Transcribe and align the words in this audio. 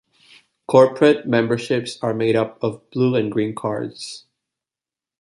Corporate 0.67 1.27
memberships 1.27 1.99
are 2.01 2.15
made 2.15 2.35
up 2.35 2.57
of 2.63 2.89
Blue 2.89 3.13
and 3.15 3.31
Green 3.31 3.53
Cards. 3.53 4.25